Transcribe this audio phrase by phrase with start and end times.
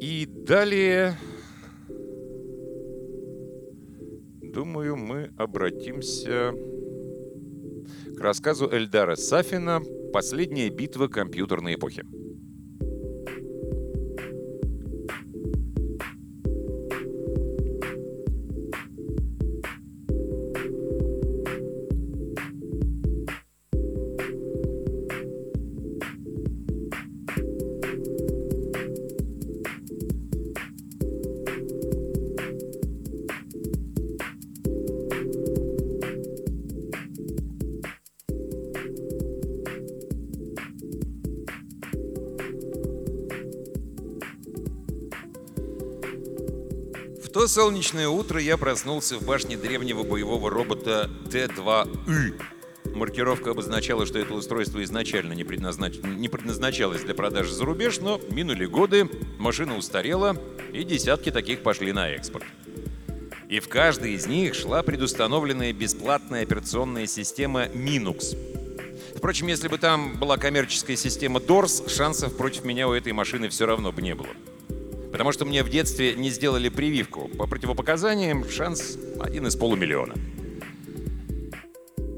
[0.00, 1.16] И далее...
[4.42, 6.54] Думаю, мы обратимся
[8.16, 9.82] к рассказу Эльдара Сафина
[10.12, 12.04] «Последняя битва компьютерной эпохи».
[47.56, 52.38] Солнечное утро я проснулся в башне древнего боевого робота Т-2И.
[52.94, 55.94] Маркировка обозначала, что это устройство изначально не, предназнач...
[56.02, 60.36] не предназначалось для продажи за рубеж, но минули годы, машина устарела,
[60.74, 62.44] и десятки таких пошли на экспорт.
[63.48, 68.36] И в каждой из них шла предустановленная бесплатная операционная система Minux.
[69.16, 73.64] Впрочем, если бы там была коммерческая система DORS, шансов против меня у этой машины все
[73.64, 74.28] равно бы не было.
[75.16, 77.28] Потому что мне в детстве не сделали прививку.
[77.38, 80.12] По противопоказаниям шанс один из полумиллиона.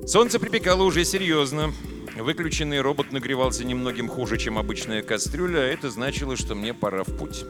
[0.05, 1.73] Солнце припекало уже серьезно.
[2.17, 7.17] Выключенный робот нагревался немногим хуже, чем обычная кастрюля, а это значило, что мне пора в
[7.17, 7.45] путь.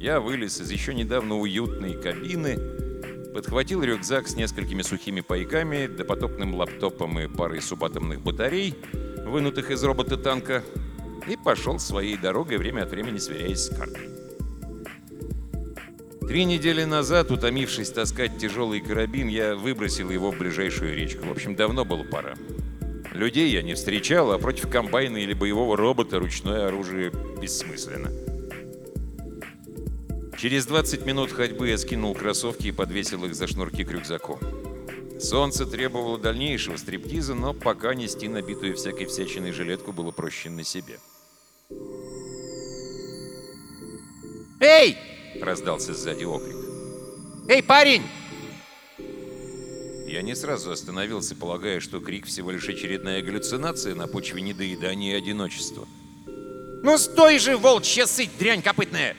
[0.00, 2.56] Я вылез из еще недавно уютной кабины,
[3.34, 8.74] подхватил рюкзак с несколькими сухими пайками, допотопным лаптопом и парой субатомных батарей,
[9.26, 10.64] вынутых из робота-танка,
[11.26, 14.08] и пошел своей дорогой, время от времени сверяясь с картой.
[16.32, 21.26] Три недели назад, утомившись таскать тяжелый карабин, я выбросил его в ближайшую речку.
[21.26, 22.36] В общем, давно было пора.
[23.12, 28.10] Людей я не встречал, а против комбайна или боевого робота ручное оружие бессмысленно.
[30.38, 34.38] Через 20 минут ходьбы я скинул кроссовки и подвесил их за шнурки к рюкзаку.
[35.20, 40.98] Солнце требовало дальнейшего стриптиза, но пока нести набитую всякой всячиной жилетку было проще на себе.—
[44.60, 44.96] «Эй!»—
[45.40, 46.56] раздался сзади окрик.
[47.48, 48.02] «Эй, парень!»
[50.06, 55.18] Я не сразу остановился, полагая, что крик всего лишь очередная галлюцинация на почве недоедания и
[55.18, 55.88] одиночества.
[56.82, 59.16] «Ну стой же, волчья сыть, дрянь копытная!»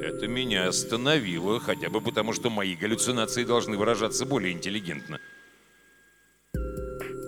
[0.00, 5.18] Это меня остановило, хотя бы потому, что мои галлюцинации должны выражаться более интеллигентно.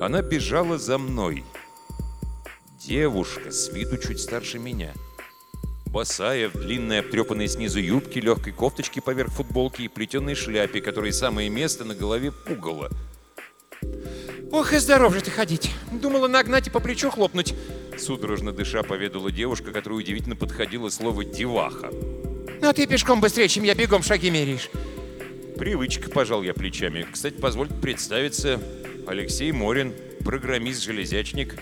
[0.00, 1.44] Она бежала за мной.
[2.80, 4.92] Девушка, с виду чуть старше меня.—
[5.90, 11.48] Босая, в длинной обтрепанной снизу юбке, легкой кофточке поверх футболки и плетеной шляпе, которой самое
[11.48, 12.90] место на голове пугало.
[14.52, 15.72] «Ох и здоров же ты ходить!
[15.90, 17.54] Думала нагнать и по плечу хлопнуть!»
[17.98, 21.90] Судорожно дыша поведала девушка, которая удивительно подходила слово «деваха».
[22.60, 24.70] «Ну ты пешком быстрее, чем я бегом шаги меряешь!»
[25.56, 27.06] Привычка, пожал я плечами.
[27.12, 28.60] Кстати, позвольте представиться.
[29.06, 29.92] Алексей Морин,
[30.24, 31.56] программист-железячник,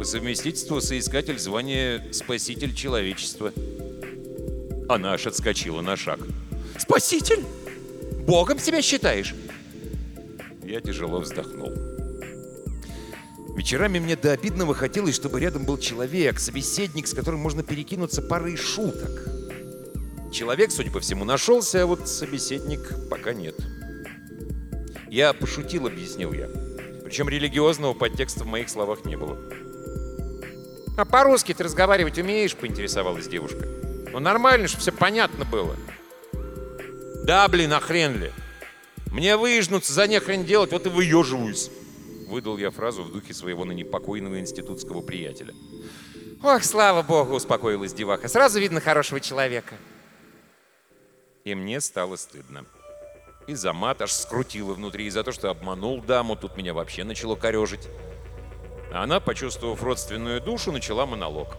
[0.00, 3.52] по совместительству соискатель звания «Спаситель человечества».
[4.88, 6.20] Она аж отскочила на шаг.
[6.78, 7.44] «Спаситель?
[8.26, 9.34] Богом себя считаешь?»
[10.64, 11.70] Я тяжело вздохнул.
[13.54, 18.56] Вечерами мне до обидного хотелось, чтобы рядом был человек, собеседник, с которым можно перекинуться парой
[18.56, 19.28] шуток.
[20.32, 23.56] Человек, судя по всему, нашелся, а вот собеседник пока нет.
[25.10, 26.48] Я пошутил, объяснил я.
[27.04, 29.38] Причем религиозного подтекста в моих словах не было.
[31.00, 33.66] «А по-русски ты разговаривать умеешь?»— поинтересовалась девушка.
[34.12, 35.74] «Ну нормально, чтобы все понятно было».
[37.24, 38.30] «Да, блин, а хрен ли?
[39.06, 41.70] Мне выжнуться за нехрен делать, вот и выеживаюсь!»
[42.28, 45.54] Выдал я фразу в духе своего ныне покойного институтского приятеля.
[46.42, 48.28] «Ох, слава богу!»— успокоилась деваха.
[48.28, 49.76] «Сразу видно хорошего человека».
[51.44, 52.66] И мне стало стыдно.
[53.46, 57.04] И за мат аж скрутило внутри, и за то, что обманул даму, тут меня вообще
[57.04, 57.88] начало корежить.
[58.92, 61.56] Она, почувствовав родственную душу, начала монолог.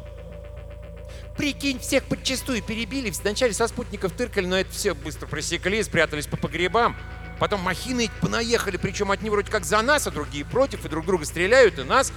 [1.38, 6.36] Прикинь, всех подчастую перебили, вначале со спутников тыркали, но это все быстро просекли, спрятались по
[6.36, 6.96] погребам.
[7.40, 11.26] Потом махины понаехали, причем одни вроде как за нас, а другие против, и друг друга
[11.26, 12.12] стреляют, и нас.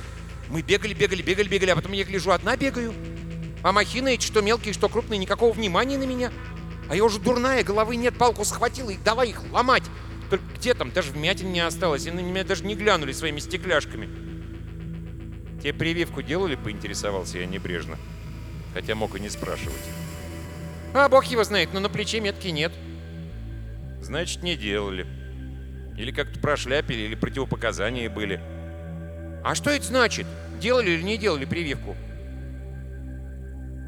[0.48, 2.92] Мы бегали, бегали, бегали, бегали, а потом я гляжу, одна бегаю.
[3.62, 6.30] А махины эти, что мелкие, что крупные, никакого внимания на меня.
[6.90, 9.84] А я уже дурная, головы нет, палку схватила и давай их ломать.
[10.28, 14.33] Только где там, даже вмятин не осталось, и на меня даже не глянули своими стекляшками.
[15.64, 17.96] «Те прививку делали?»— поинтересовался я небрежно.
[18.74, 19.80] Хотя мог и не спрашивать.
[20.92, 22.70] «А, бог его знает, но на плече метки нет».
[24.02, 25.06] «Значит, не делали.
[25.96, 28.42] Или как-то прошляпили, или противопоказания были».
[29.42, 30.26] «А что это значит?
[30.60, 31.96] Делали или не делали прививку?»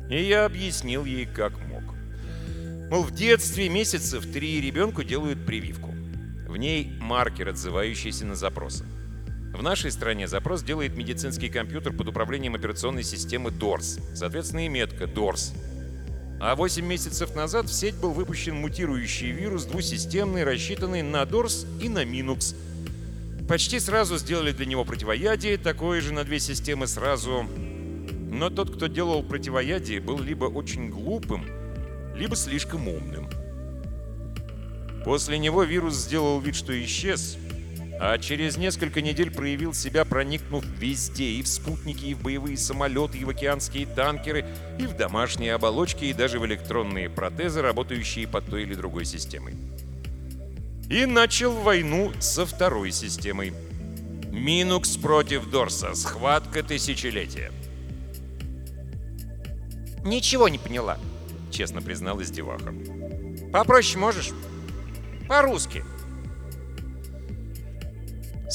[0.08, 1.82] И я объяснил ей, как мог.
[2.90, 5.90] Мол, в детстве месяцев три ребенку делают прививку.
[6.48, 8.86] В ней маркер, отзывающийся на запросы.
[9.54, 15.04] В нашей стране запрос делает медицинский компьютер под управлением операционной системы DORS, соответственно и метка
[15.04, 15.54] DORS.
[16.38, 21.88] А 8 месяцев назад в сеть был выпущен мутирующий вирус двусистемный, рассчитанный на DORS и
[21.88, 22.54] на Minux.
[23.48, 27.46] Почти сразу сделали для него противоядие, такое же на две системы сразу.
[28.30, 31.46] Но тот, кто делал противоядие, был либо очень глупым,
[32.14, 33.30] либо слишком умным.
[35.04, 37.38] После него вирус сделал вид, что исчез,
[37.98, 43.18] а через несколько недель проявил себя, проникнув везде, и в спутники, и в боевые самолеты,
[43.18, 44.44] и в океанские танкеры,
[44.78, 49.54] и в домашние оболочки, и даже в электронные протезы, работающие под той или другой системой.
[50.90, 53.52] И начал войну со второй системой.
[54.30, 55.94] Минукс против Дорса.
[55.94, 57.50] Схватка тысячелетия.
[60.04, 60.98] Ничего не поняла.
[61.50, 62.72] Честно призналась деваха.
[63.52, 64.30] Попроще можешь?
[65.26, 65.82] По-русски.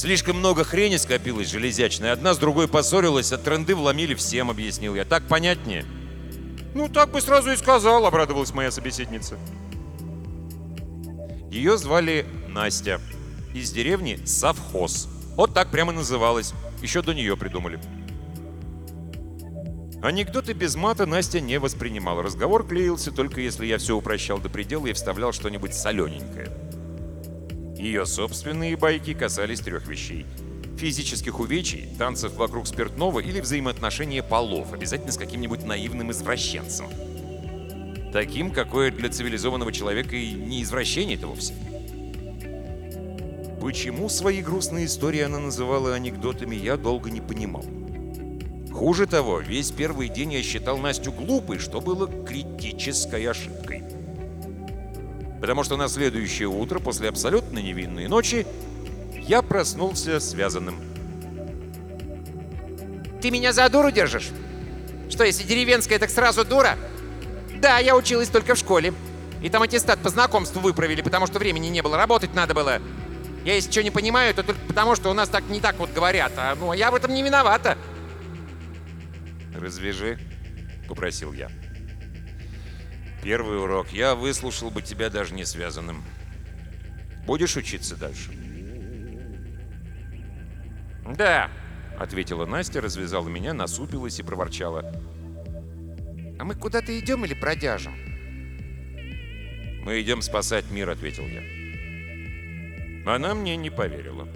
[0.01, 2.11] Слишком много хрени скопилось железячной.
[2.11, 5.05] Одна с другой поссорилась, а тренды вломили всем, объяснил я.
[5.05, 5.85] Так понятнее?
[6.73, 9.37] Ну, так бы сразу и сказал, обрадовалась моя собеседница.
[11.51, 12.99] Ее звали Настя.
[13.53, 15.07] Из деревни Совхоз.
[15.35, 16.55] Вот так прямо называлась.
[16.81, 17.79] Еще до нее придумали.
[20.01, 22.23] Анекдоты без мата Настя не воспринимала.
[22.23, 26.49] Разговор клеился только если я все упрощал до предела и вставлял что-нибудь солененькое.
[27.81, 30.27] Ее собственные байки касались трех вещей.
[30.77, 36.85] Физических увечий, танцев вокруг спиртного или взаимоотношения полов, обязательно с каким-нибудь наивным извращенцем.
[38.13, 41.55] Таким, какое для цивилизованного человека и не извращение-то вовсе.
[43.59, 47.65] Почему свои грустные истории она называла анекдотами, я долго не понимал.
[48.71, 53.70] Хуже того, весь первый день я считал Настю глупой, что было критической ошибкой.
[55.41, 58.45] Потому что на следующее утро, после абсолютно невинной ночи,
[59.17, 60.79] я проснулся связанным.
[63.21, 64.29] Ты меня за дуру держишь?
[65.09, 66.77] Что, если деревенская, так сразу дура?
[67.59, 68.93] Да, я училась только в школе.
[69.41, 72.79] И там аттестат по знакомству выправили, потому что времени не было, работать надо было.
[73.43, 75.91] Я если что не понимаю, то только потому, что у нас так не так вот
[75.91, 76.33] говорят.
[76.37, 77.77] А ну, я в этом не виновата.
[79.55, 80.19] «Развяжи»,—
[80.87, 81.49] попросил я.
[83.23, 83.89] «Первый урок.
[83.91, 86.03] Я выслушал бы тебя даже не связанным.
[87.25, 88.31] Будешь учиться дальше?»
[91.17, 91.49] Да.—
[91.99, 94.91] ответила Настя, развязала меня, насупилась и проворчала.
[96.39, 97.93] А мы куда-то идем или продяжем?
[99.83, 101.41] «Мы идем спасать мир»,— ответил я.
[103.05, 104.27] Она мне не поверила.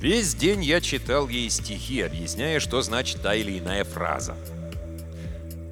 [0.00, 4.36] Весь день я читал ей стихи, объясняя, что значит та или иная фраза.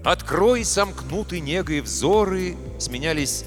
[0.05, 3.45] «Открой сомкнуты негой взоры» сменялись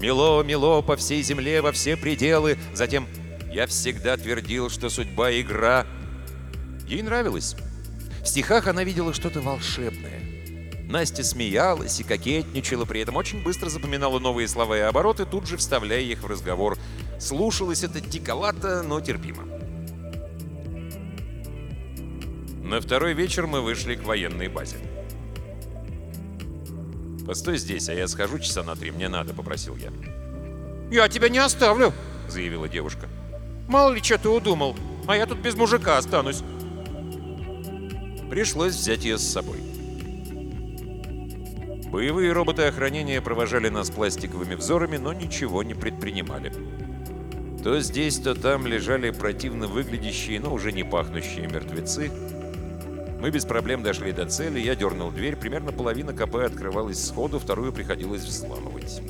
[0.00, 2.58] «Мело, мело по всей земле, во все пределы».
[2.74, 3.08] Затем
[3.52, 5.84] «Я всегда твердил, что судьба— игра».
[6.86, 7.56] Ей нравилось.
[8.22, 10.20] В стихах она видела что-то волшебное.
[10.88, 15.56] Настя смеялась и кокетничала, при этом очень быстро запоминала новые слова и обороты, тут же
[15.56, 16.78] вставляя их в разговор.
[17.18, 19.59] Слушалось это диковато, но терпимо.
[22.70, 24.76] На второй вечер мы вышли к военной базе.
[27.26, 29.90] «Постой здесь, а я схожу часа на три, мне надо»,— попросил я.
[30.88, 31.92] Я тебя не оставлю,—
[32.28, 33.08] заявила девушка.
[33.66, 34.76] Мало ли что ты удумал,
[35.08, 36.44] а я тут без мужика останусь.
[38.30, 39.58] Пришлось взять ее с собой.
[41.90, 46.52] Боевые роботы охранения провожали нас пластиковыми взорами, но ничего не предпринимали.
[47.64, 52.12] То здесь, то там лежали противно выглядящие, но уже не пахнущие мертвецы.
[53.20, 57.70] Мы без проблем дошли до цели, я дернул дверь, примерно половина КП открывалась сходу, вторую
[57.70, 59.02] приходилось взламывать.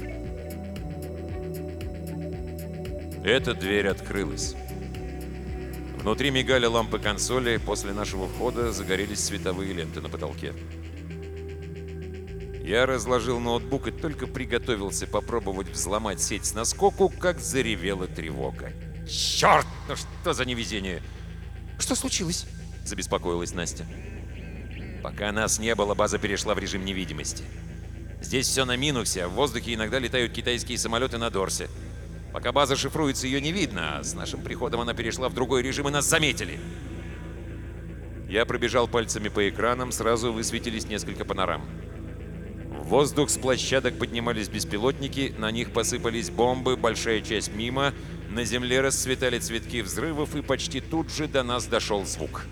[3.24, 4.56] Эта дверь открылась.
[6.00, 10.54] Внутри мигали лампы консоли, после нашего входа загорелись световые ленты на потолке.
[12.64, 18.72] Я разложил ноутбук и только приготовился попробовать взломать сеть с наскоку, как заревела тревога.
[19.08, 19.66] «Черт!
[19.88, 21.00] Ну что за невезение!»
[21.78, 22.46] Что случилось?—
[22.84, 23.86] забеспокоилась Настя.
[25.02, 27.44] «Пока нас не было, база перешла в режим невидимости.
[28.20, 31.68] Здесь все на минусе, а в воздухе иногда летают китайские самолеты на Дорсе.
[32.32, 35.88] Пока база шифруется, ее не видно, а с нашим приходом она перешла в другой режим,
[35.88, 36.60] и нас заметили».
[38.28, 41.68] Я пробежал пальцами по экранам, сразу высветились несколько панорам.
[42.70, 47.92] В воздух с площадок поднимались беспилотники, на них посыпались бомбы, большая часть мимо,
[48.30, 52.44] на земле расцветали цветки взрывов, и почти тут же до нас дошел звук.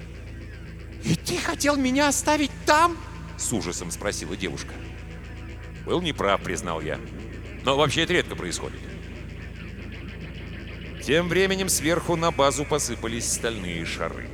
[1.05, 2.97] И ты хотел меня оставить там?
[3.37, 4.75] С ужасом спросила девушка.
[5.87, 6.99] Был неправ, признал я.
[7.65, 8.81] Но вообще это редко происходит.
[11.03, 14.29] Тем временем сверху на базу посыпались стальные шары.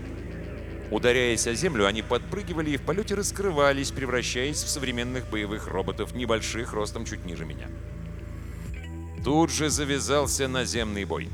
[0.91, 6.73] Ударяясь о землю, они подпрыгивали и в полете раскрывались, превращаясь в современных боевых роботов, небольших,
[6.73, 7.69] ростом чуть ниже меня.
[9.25, 11.29] Тут же завязался наземный бой.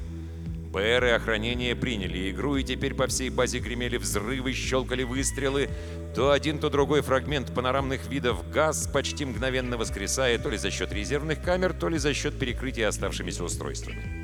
[0.70, 5.68] БР и охранение приняли игру, и теперь по всей базе гремели взрывы, щелкали выстрелы.
[6.14, 10.92] То один, то другой фрагмент панорамных видов газ почти мгновенно воскресая то ли за счет
[10.92, 14.20] резервных камер, то ли за счет перекрытия оставшимися устройствами.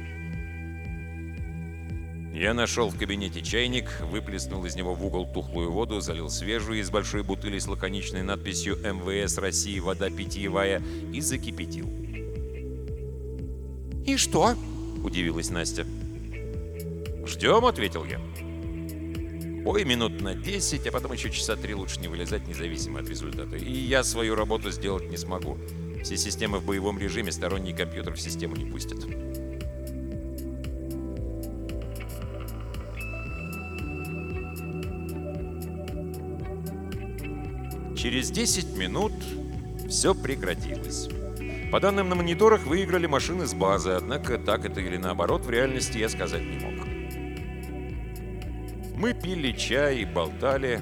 [2.33, 6.91] Я нашел в кабинете чайник, выплеснул из него в угол тухлую воду, залил свежую из
[6.91, 9.81] большой бутыли с лаконичной надписью «МВС России.
[9.81, 10.81] Вода питьевая»
[11.13, 11.91] и закипятил.
[14.05, 14.55] И что?—
[15.03, 15.87] удивилась Настя.
[17.27, 18.21] «Ждем»,— ответил я.
[19.67, 23.57] Ой, минут на 10, а потом еще часа три лучше не вылезать, независимо от результата.
[23.57, 25.59] И я свою работу сделать не смогу.
[26.05, 29.05] Все системы в боевом режиме, сторонний компьютер в систему не пустят.
[37.97, 39.13] Через 10 минут
[39.89, 41.09] все прекратилось.
[41.73, 45.99] По данным на мониторах, выиграли машины с базы, однако так это или наоборот в реальности
[45.99, 46.96] я сказать не мог.
[48.97, 50.81] Мы пили чай и болтали.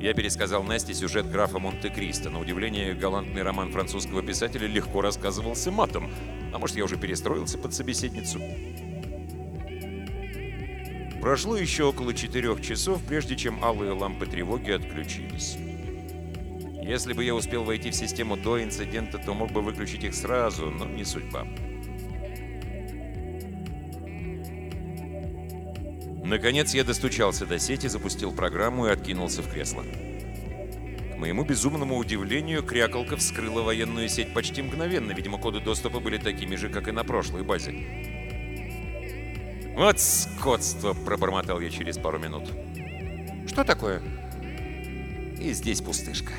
[0.00, 2.30] Я пересказал Насте сюжет графа Монте-Кристо.
[2.30, 6.12] На удивление, галантный роман французского писателя легко рассказывался матом.
[6.54, 8.40] А может, я уже перестроился под собеседницу?
[11.20, 15.56] Прошло еще около четырех часов, прежде чем алые лампы тревоги отключились.
[16.84, 20.70] Если бы я успел войти в систему до инцидента, то мог бы выключить их сразу,
[20.70, 21.46] но не судьба.
[26.32, 29.82] Наконец я достучался до сети, запустил программу и откинулся в кресло.
[29.82, 35.12] К моему безумному удивлению, крякалка вскрыла военную сеть почти мгновенно.
[35.12, 37.74] Видимо, коды доступа были такими же, как и на прошлой базе.
[39.76, 42.48] «Вот скотство!»— пробормотал я через пару минут.
[43.46, 44.00] Что такое?
[45.38, 46.32] И здесь пустышка.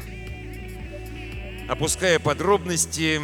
[1.69, 3.21] Опуская подробности,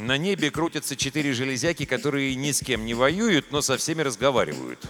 [0.00, 4.84] на небе крутятся четыре железяки, которые ни с кем не воюют, но со всеми разговаривают.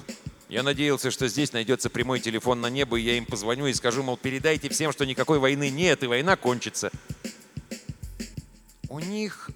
[0.50, 4.02] Я надеялся, что здесь найдется прямой телефон на небо, и я им позвоню и скажу,
[4.02, 6.90] мол, передайте всем, что никакой войны нет, и война кончится.
[8.88, 9.50] У них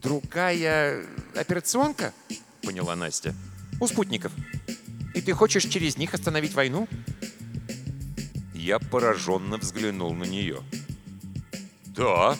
[0.00, 2.14] другая операционка?
[2.62, 3.34] Поняла Настя.
[3.80, 4.30] У спутников.
[5.16, 6.86] И ты хочешь через них остановить войну?
[8.54, 10.62] Я пораженно взглянул на нее.
[11.86, 12.38] Да,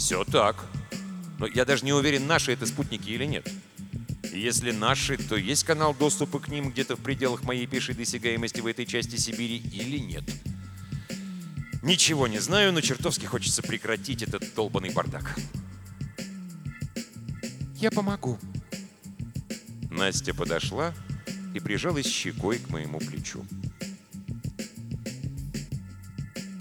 [0.00, 0.66] все так.
[1.38, 3.48] Но я даже не уверен, наши это спутники или нет.
[4.34, 8.66] Если наши, то есть канал доступа к ним где-то в пределах моей пешей досягаемости в
[8.66, 10.24] этой части Сибири или нет.
[11.82, 15.38] Ничего не знаю, но чертовски хочется прекратить этот долбанный бардак.
[17.76, 18.38] Я помогу.
[19.90, 20.92] Настя подошла
[21.54, 23.46] и прижалась щекой к моему плечу.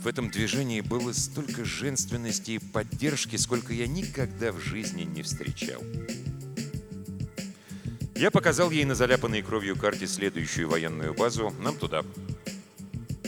[0.04, 5.82] В этом движении было столько женственности и поддержки, сколько я никогда в жизни не встречал.
[8.24, 11.54] Я показал ей на заляпанной кровью карте следующую военную базу.
[11.60, 12.06] Нам туда.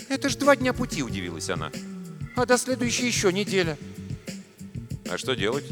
[0.08, 1.70] Это ж два дня пути, удивилась она.
[2.38, 3.78] А до следующей еще неделя.
[5.12, 5.66] А что делать?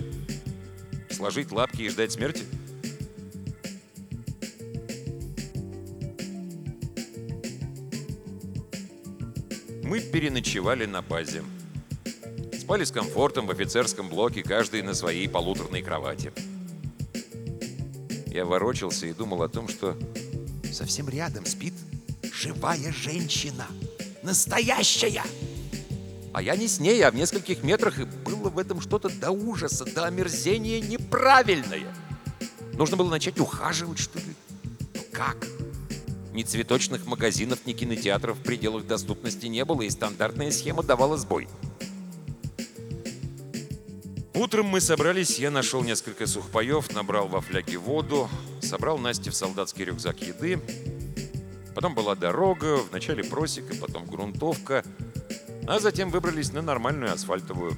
[1.09, 2.43] Сложить лапки и ждать смерти?
[9.83, 11.43] Мы переночевали на базе.
[12.59, 16.33] Спали с комфортом в офицерском блоке, каждый на своей полуторной кровати.
[18.33, 19.95] Я ворочался и думал о том, что
[20.71, 21.75] совсем рядом спит
[22.33, 23.67] живая женщина.
[24.23, 25.21] Настоящая!
[26.33, 29.29] А я не с ней, а в нескольких метрах, и было в этом что-то до
[29.29, 31.95] ужаса, до омерзения неправильное.
[32.73, 34.33] Нужно было начать ухаживать, что ли?
[34.95, 35.37] Но как?
[36.33, 41.47] Ни цветочных магазинов, ни кинотеатров в пределах доступности не было, и стандартная схема давала сбой.
[44.43, 48.29] Утром мы собрались, я нашел несколько сухпаев, набрал во фляге воду,
[48.61, 50.59] собрал Насте в солдатский рюкзак еды.
[51.73, 54.83] Потом была дорога, вначале просека, потом грунтовка,
[55.65, 57.77] а затем выбрались на нормальную асфальтовую.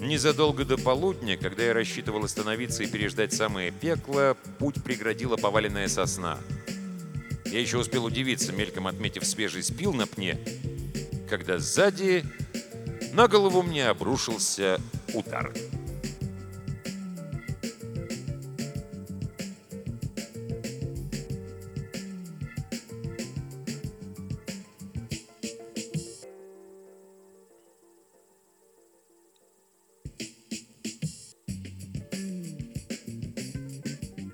[0.00, 6.38] Незадолго до полудня, когда я рассчитывал остановиться и переждать самое пекло, путь преградила поваленная сосна.
[7.44, 10.40] Я еще успел удивиться, мельком отметив свежий спил на пне,
[11.30, 12.24] когда сзади
[13.16, 14.78] на голову мне обрушился
[15.14, 15.50] удар.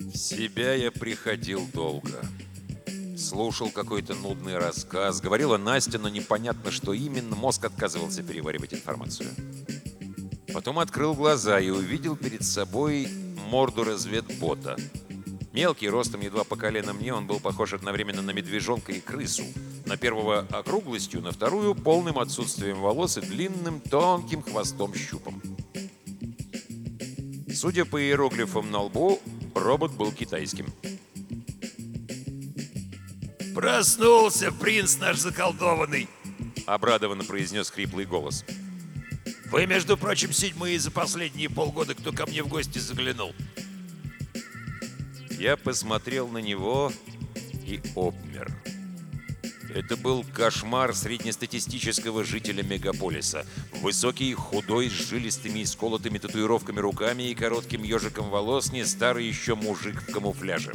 [0.00, 2.20] В себя я приходил долго.
[3.32, 5.22] Слушал какой-то нудный рассказ.
[5.22, 7.34] Говорила Настя, но непонятно, что именно.
[7.34, 9.30] Мозг отказывался переваривать информацию.
[10.52, 13.08] Потом открыл глаза и увидел перед собой
[13.48, 14.76] морду разведбота.
[15.54, 19.44] Мелкий, ростом едва по колено мне, он был похож одновременно на медвежонка и крысу.
[19.86, 25.40] На первого округлостью, на вторую полным отсутствием волос и длинным тонким хвостом-щупом.
[27.50, 29.20] Судя по иероглифам на лбу,
[29.54, 30.66] робот был китайским.
[33.54, 36.08] «Проснулся, принц наш заколдованный!»
[36.66, 38.44] Обрадованно произнес хриплый голос.
[39.50, 43.34] «Вы, между прочим, седьмые за последние полгода, кто ко мне в гости заглянул».
[45.38, 46.92] Я посмотрел на него
[47.66, 48.50] и обмер.
[49.74, 53.46] Это был кошмар среднестатистического жителя мегаполиса.
[53.80, 59.54] Высокий, худой, с жилистыми и сколотыми татуировками руками и коротким ежиком волос, не старый еще
[59.54, 60.72] мужик в камуфляже.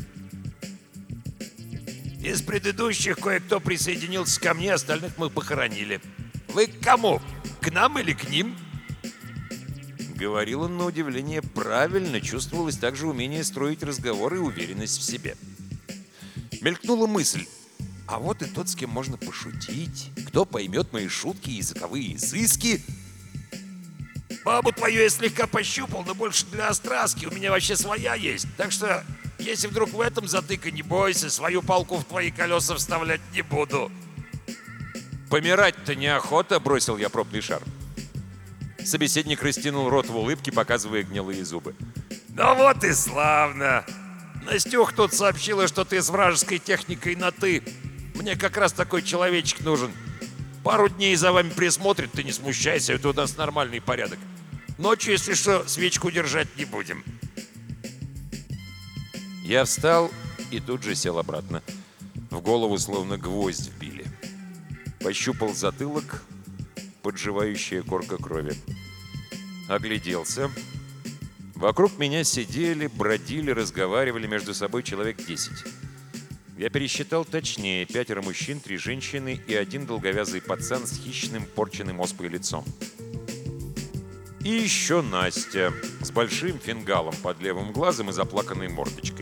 [2.28, 6.02] Из предыдущих кое-кто присоединился ко мне, остальных мы похоронили.
[6.50, 7.22] Вы к кому?
[7.62, 8.54] К нам или к ним?
[10.14, 15.38] Говорил он на удивление правильно, чувствовалось также умение строить разговоры и уверенность в себе.
[16.60, 17.46] Мелькнула мысль.
[18.08, 20.12] А вот и тот, с кем можно пошутить.
[20.28, 22.84] Кто поймет мои шутки и языковые изыски.
[24.44, 27.26] Бабу твою я слегка пощупал, но больше для остраски.
[27.26, 28.48] У меня вообще своя есть.
[28.58, 29.06] Так что,
[29.40, 33.92] если вдруг в этом затыка, не бойся, свою палку в твои колеса вставлять не буду.
[35.30, 37.62] Помирать-то неохота, бросил я пробный шар.
[38.84, 41.76] Собеседник растянул рот в улыбке, показывая гнилые зубы.
[42.30, 43.84] Ну вот и славно.
[44.46, 47.64] Настюх тут сообщила, что ты с вражеской техникой на «ты».
[48.16, 49.92] Мне как раз такой человечек нужен.
[50.64, 54.20] Пару дней за вами присмотрит, ты не смущайся, это у нас нормальный порядок.
[54.78, 57.04] Ночью, если что, свечку держать не будем.
[59.48, 60.12] Я встал
[60.52, 61.64] и тут же сел обратно.
[62.32, 64.06] В голову словно гвоздь вбили.
[65.00, 66.22] Пощупал затылок,
[67.02, 68.56] подживающая корка крови.
[69.70, 70.52] Огляделся.
[71.56, 75.54] Вокруг меня сидели, бродили, разговаривали между собой человек 10.
[76.58, 77.86] Я пересчитал точнее.
[77.86, 82.66] Пятеро мужчин, три женщины и один долговязый пацан с хищным, порченным оспой лицом.
[84.48, 89.17] И еще Настя с большим фингалом под левым глазом и заплаканной мордочкой.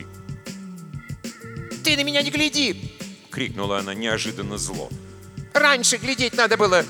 [1.96, 2.76] Ты на меня не гляди!—
[3.30, 4.90] крикнула она неожиданно зло.
[5.54, 6.84] Раньше глядеть надо было.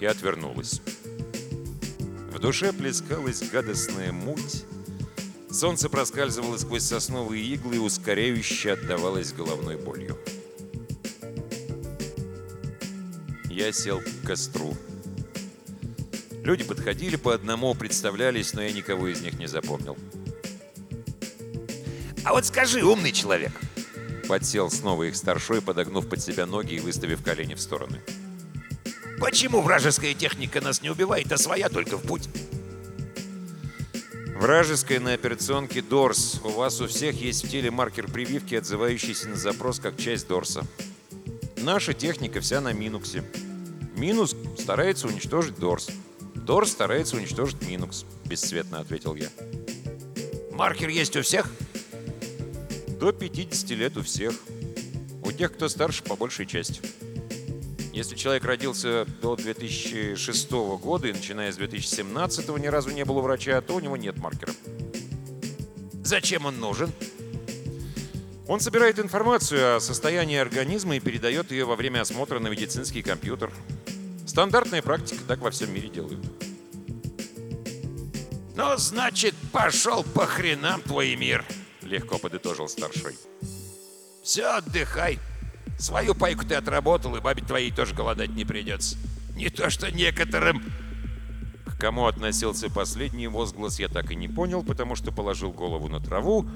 [0.00, 0.82] И отвернулась.
[2.30, 4.64] В душе плескалась гадостная муть.
[5.50, 10.18] Солнце проскальзывало сквозь сосновые иглы и ускоряюще отдавалось головной болью.
[13.48, 14.76] Я сел к костру.
[16.44, 19.96] Люди подходили по одному, представлялись, но я никого из них не запомнил.
[22.24, 23.52] А вот скажи, умный человек,
[24.28, 28.00] Подсел снова их старшой, подогнув под себя ноги и выставив колени в стороны.
[29.20, 32.28] почему вражеская техника нас не убивает, а своя только в путь?
[34.36, 36.40] Вражеская на операционке Дорс.
[36.44, 40.66] У вас у всех есть в теле маркер прививки, отзывающийся на запрос как часть Дорса.
[41.56, 43.24] Наша техника вся на Минуксе.
[43.96, 45.88] Минус старается уничтожить Дорс.
[46.34, 49.28] Дорс старается уничтожить Минукс, бесцветно ответил я.
[50.52, 51.50] Маркер есть у всех?
[52.98, 54.34] До 50 лет у всех.
[55.22, 56.80] У тех, кто старше, по большей части.
[57.92, 63.20] Если человек родился до 2006 года и начиная с 2017 ни разу не был у
[63.20, 64.52] врача, то у него нет маркера.
[66.04, 66.90] Зачем он нужен?
[68.48, 73.50] Он собирает информацию о состоянии организма и передает ее во время осмотра на медицинский компьютер.
[74.26, 76.20] Стандартная практика, так во всем мире делают.
[78.54, 81.44] Ну, значит, пошел по хренам твой мир.
[81.86, 83.16] Легко подытожил старшой.
[84.22, 85.20] Все, отдыхай.
[85.78, 88.96] Свою пайку ты отработал, и бабе твоей тоже голодать не придется.
[89.36, 90.62] Не то что некоторым.
[91.64, 96.00] К кому относился последний возглас, я так и не понял, потому что положил голову на
[96.00, 96.46] траву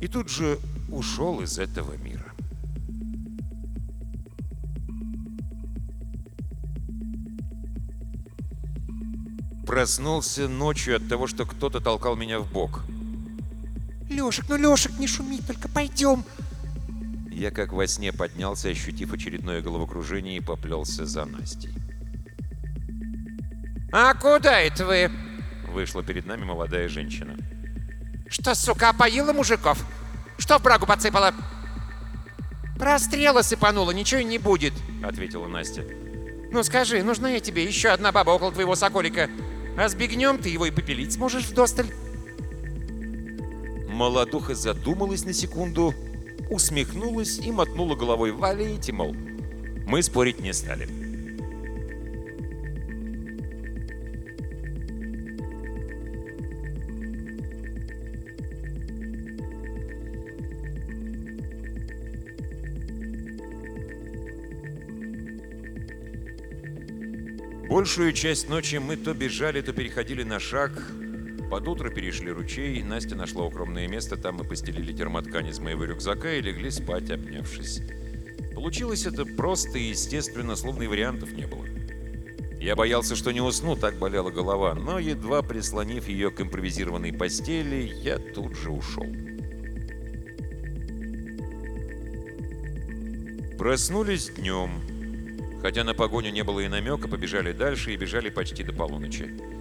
[0.00, 2.32] и тут же ушел из этого мира.
[9.66, 12.80] Проснулся ночью от того, что кто-то толкал меня в бок.
[14.08, 16.24] Лешек, ну Лешек, не шуми, только пойдем.
[17.30, 21.72] Я как во сне поднялся, ощутив очередное головокружение, и поплелся за Настей.
[23.92, 25.10] А куда это вы?
[25.68, 27.36] Вышла перед нами молодая женщина.
[28.28, 29.78] Что, сука, опоила мужиков?
[30.36, 31.32] Что в брагу подсыпала?
[32.78, 34.72] Прострела сыпанула, ничего и не будет.
[35.02, 35.84] Ответила Настя.
[36.50, 39.28] Ну скажи, нужна я тебе еще одна баба около твоего соколика?
[39.76, 41.86] А сбегнем, ты его и попилить сможешь вдосталь.
[43.98, 45.92] Молодуха задумалась на секунду,
[46.50, 49.12] усмехнулась и мотнула головой «Валите, мол».
[49.88, 50.86] Мы спорить не стали.
[67.68, 70.70] Большую часть ночи мы то бежали, то переходили на шаг.
[71.50, 76.34] Под утро перешли ручей, Настя нашла укромное место, там мы постелили термоткань из моего рюкзака
[76.34, 77.80] и легли спать, обнявшись.
[78.54, 81.64] Получилось это просто и естественно, словно и вариантов не было.
[82.60, 87.90] Я боялся, что не усну, так болела голова, но едва прислонив ее к импровизированной постели,
[88.02, 89.06] я тут же ушел.
[93.56, 94.70] Проснулись днем.
[95.62, 99.57] Хотя на погоню не было и намека, побежали дальше и бежали почти до полуночи.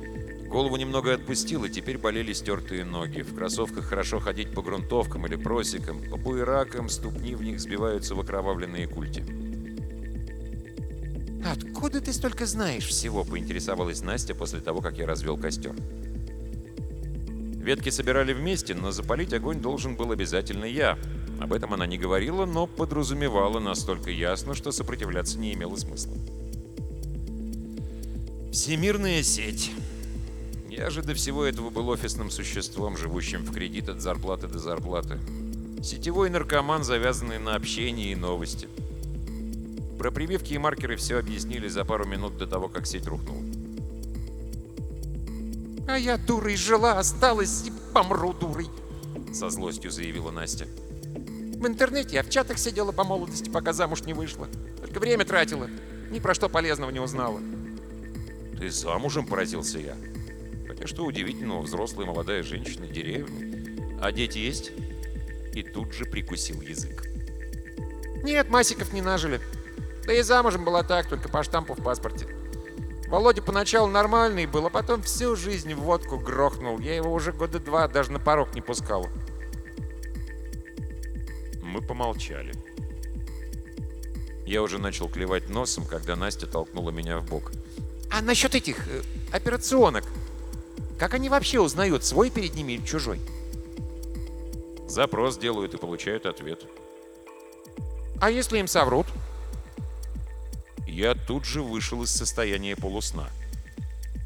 [0.48, 3.22] Голову немного отпустило, теперь болели стертые ноги.
[3.22, 8.20] В кроссовках хорошо ходить по грунтовкам или просекам, по буеракам ступни в них сбиваются в
[8.22, 9.26] окровавленные культи.
[11.46, 13.24] Откуда ты столько знаешь всего?
[13.24, 15.76] Поинтересовалась Настя после того, как я развел костер.
[17.68, 20.98] Ветки собирали вместе, но запалить огонь должен был обязательно я.
[21.42, 26.14] Об этом она не говорила, но подразумевала настолько ясно, что сопротивляться не имело смысла.
[28.54, 29.72] Всемирная сеть.
[30.78, 35.18] Я же до всего этого был офисным существом, живущим в кредит от зарплаты до зарплаты.
[35.82, 38.70] Сетевой наркоман, завязанный на общение и новости.
[39.98, 43.42] Про прививки и маркеры все объяснили за пару минут до того, как сеть рухнула.
[45.88, 48.68] А я дурой жила, осталась и помру дурой.
[49.34, 50.68] Со злостью заявила Настя.
[51.58, 54.48] В интернете я в чатах сидела по молодости, пока замуж не вышла.
[54.80, 55.68] Только время тратила.
[56.12, 57.42] Ни про что полезного не узнала.
[58.60, 59.96] Ты замужем, поразился я.
[60.78, 64.00] Хотя что удивительного, взрослая молодая женщина, деревня.
[64.00, 64.72] А дети есть?
[65.54, 67.08] И тут же прикусил язык.
[68.24, 69.42] Нет, Масиков не нажили.
[70.06, 72.28] Да и замужем была так, только по штампу в паспорте.
[73.08, 76.78] Володя поначалу нормальный был, а потом всю жизнь в водку грохнул.
[76.78, 79.08] Я его уже года два даже на порог не пускал.
[81.64, 82.54] Мы помолчали.
[84.46, 87.52] Я уже начал клевать носом, когда Настя толкнула меня в бок.
[88.12, 90.04] А насчет этих э, операционок?
[90.98, 93.22] Как они вообще узнают, свой перед ними или чужой?
[94.88, 96.66] Запрос делают и получают ответ.
[98.20, 99.06] А если им соврут?
[100.88, 103.30] Я тут же вышел из состояния полусна.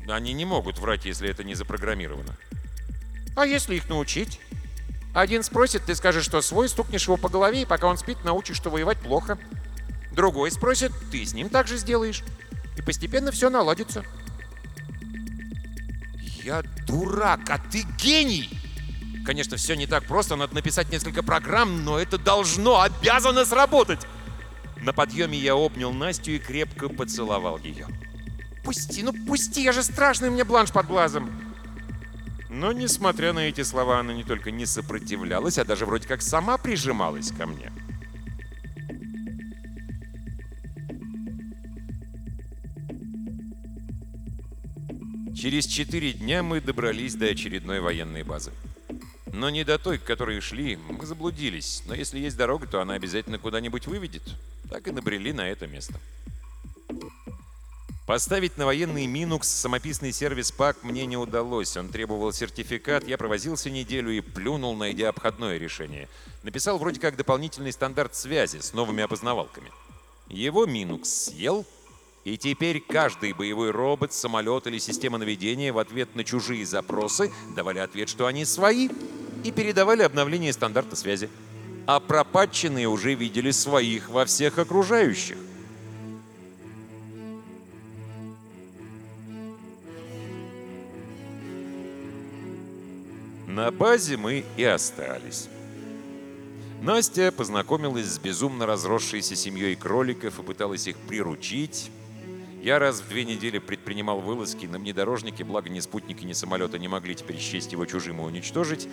[0.07, 2.37] Они не могут врать, если это не запрограммировано.
[3.35, 4.39] А если их научить?
[5.13, 8.55] Один спросит, ты скажешь, что свой, стукнешь его по голове, и пока он спит, научишь,
[8.55, 9.37] что воевать плохо.
[10.13, 12.23] Другой спросит, ты с ним так же сделаешь.
[12.77, 14.05] И постепенно все наладится.
[16.43, 18.49] Я дурак, а ты гений!
[19.25, 23.99] Конечно, все не так просто, надо написать несколько программ, но это должно, обязано сработать.
[24.77, 27.87] На подъеме я обнял Настю и крепко поцеловал ее.
[28.63, 31.29] Пусти, ну пусти, я же страшный, у меня бланш под глазом.
[32.49, 36.57] Но, несмотря на эти слова, она не только не сопротивлялась, а даже вроде как сама
[36.57, 37.71] прижималась ко мне.
[45.41, 48.51] Через четыре дня мы добрались до очередной военной базы.
[49.25, 51.81] Но не до той, к которой шли, мы заблудились.
[51.87, 54.21] Но если есть дорога, то она обязательно куда-нибудь выведет.
[54.69, 55.99] Так и набрели на это место.
[58.05, 61.75] Поставить на военный Минукс самописный сервис ПАК мне не удалось.
[61.75, 66.07] Он требовал сертификат, я провозился неделю и плюнул, найдя обходное решение.
[66.43, 69.71] Написал вроде как дополнительный стандарт связи с новыми опознавалками.
[70.27, 71.65] Его Минукс съел,
[72.23, 77.79] и теперь каждый боевой робот, самолет или система наведения в ответ на чужие запросы давали
[77.79, 78.89] ответ, что они свои,
[79.43, 81.29] и передавали обновление стандарта связи.
[81.87, 85.37] А пропатченные уже видели своих во всех окружающих.
[93.47, 95.49] На базе мы и остались.
[96.81, 101.91] Настя познакомилась с безумно разросшейся семьей кроликов и пыталась их приручить.
[102.61, 106.87] Я раз в две недели предпринимал вылазки на внедорожнике, благо ни спутники, ни самолета не
[106.87, 108.87] могли теперь счесть его чужим и уничтожить.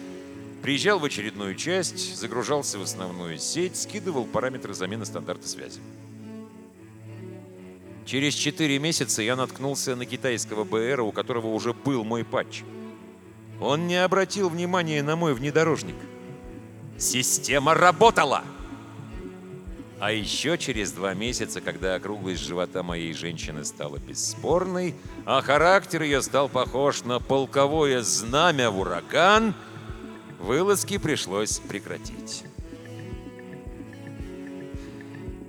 [0.62, 5.80] Приезжал в очередную часть, загружался в основную сеть, скидывал параметры замены стандарта связи.
[8.06, 12.62] Через 4 месяца я наткнулся на китайского БР, у которого уже был мой патч.
[13.60, 15.96] Он не обратил внимания на мой внедорожник.
[16.96, 18.44] Система работала!
[20.00, 26.22] А еще через два месяца, когда округлость живота моей женщины стала бесспорной, а характер ее
[26.22, 29.54] стал похож на полковое знамя в ураган,
[30.38, 32.44] вылазки пришлось прекратить.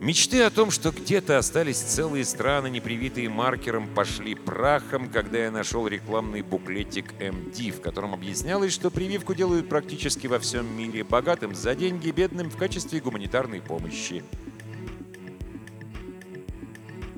[0.02, 5.52] Мечты о том, что где-то остались целые страны, не привитые маркером, пошли прахом, когда я
[5.52, 11.54] нашел рекламный буклетик MD, в котором объяснялось, что прививку делают практически во всем мире, богатым
[11.54, 14.24] за деньги, бедным в качестве гуманитарной помощи.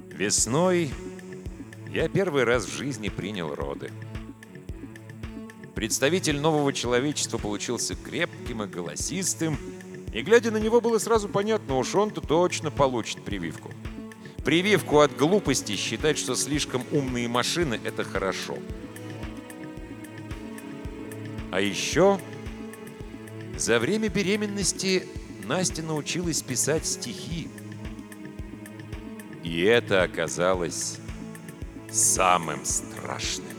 [0.10, 0.90] Весной
[1.94, 3.92] я первый раз в жизни принял роды.
[5.76, 9.58] Представитель нового человечества получился крепким и голосистым,
[10.14, 13.72] и, глядя на него, было сразу понятно, уж он-то точно получит прививку.
[14.44, 18.58] Прививку от глупости считать, что слишком умные машины— это хорошо.
[21.52, 22.20] А еще
[23.58, 25.06] за время беременности
[25.46, 27.50] Настя научилась писать стихи.
[29.44, 30.98] И это оказалось
[31.90, 33.51] самым страшным.